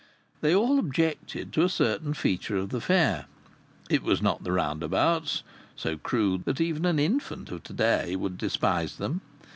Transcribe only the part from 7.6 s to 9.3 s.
to day would despise them.